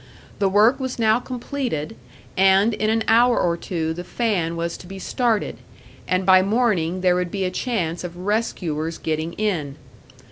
The 0.39 0.49
work 0.49 0.79
was 0.79 0.97
now 0.97 1.19
completed, 1.19 1.95
and 2.35 2.73
in 2.73 2.89
an 2.89 3.03
hour 3.07 3.39
or 3.39 3.55
two 3.55 3.93
the 3.93 4.03
fan 4.03 4.55
was 4.55 4.75
to 4.77 4.87
be 4.87 4.97
started, 4.97 5.57
and 6.07 6.25
by 6.25 6.41
morning 6.41 7.01
there 7.01 7.13
would 7.13 7.29
be 7.29 7.45
a 7.45 7.51
chance 7.51 8.03
of 8.03 8.17
rescuers 8.17 8.97
getting 8.97 9.33
in. 9.33 9.75